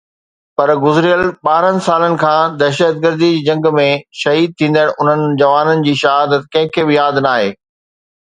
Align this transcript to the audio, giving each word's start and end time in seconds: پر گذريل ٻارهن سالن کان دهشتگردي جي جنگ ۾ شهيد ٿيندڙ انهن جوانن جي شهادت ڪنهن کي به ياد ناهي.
پر 0.57 0.69
گذريل 0.83 1.19
ٻارهن 1.47 1.75
سالن 1.87 2.15
کان 2.23 2.47
دهشتگردي 2.61 3.29
جي 3.35 3.43
جنگ 3.49 3.67
۾ 3.79 3.85
شهيد 4.23 4.57
ٿيندڙ 4.63 4.87
انهن 4.93 5.23
جوانن 5.43 5.85
جي 5.89 5.93
شهادت 6.05 6.51
ڪنهن 6.55 6.73
کي 6.79 6.87
به 6.89 6.97
ياد 6.97 7.21
ناهي. 7.27 7.55